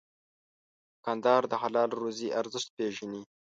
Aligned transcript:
دوکاندار 0.95 1.41
د 1.51 1.53
حلال 1.61 1.89
روزي 2.01 2.27
ارزښت 2.39 2.69
پېژني. 2.77 3.21